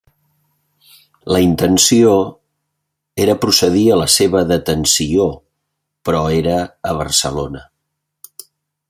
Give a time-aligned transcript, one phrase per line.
[1.35, 2.15] La intenció
[3.25, 5.29] era procedir a la seva detenció,
[6.09, 6.57] però era
[6.93, 7.63] a Barcelona.